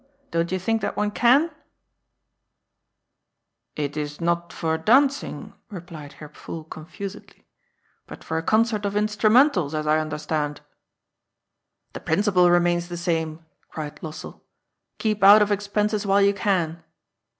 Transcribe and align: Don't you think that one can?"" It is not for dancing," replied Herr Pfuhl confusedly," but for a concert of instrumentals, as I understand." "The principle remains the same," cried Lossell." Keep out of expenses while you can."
Don't 0.31 0.51
you 0.51 0.57
think 0.57 0.81
that 0.81 0.97
one 0.97 1.11
can?"" 1.11 1.51
It 3.85 3.95
is 3.95 4.19
not 4.19 4.51
for 4.51 4.75
dancing," 4.79 5.53
replied 5.69 6.13
Herr 6.13 6.29
Pfuhl 6.29 6.63
confusedly," 6.67 7.45
but 8.07 8.23
for 8.23 8.39
a 8.39 8.41
concert 8.41 8.83
of 8.83 8.95
instrumentals, 8.95 9.75
as 9.75 9.85
I 9.85 9.99
understand." 9.99 10.61
"The 11.93 11.99
principle 11.99 12.49
remains 12.49 12.87
the 12.89 12.97
same," 12.97 13.45
cried 13.69 13.97
Lossell." 14.01 14.41
Keep 14.97 15.23
out 15.23 15.43
of 15.43 15.51
expenses 15.51 16.03
while 16.03 16.23
you 16.23 16.33
can." 16.33 16.83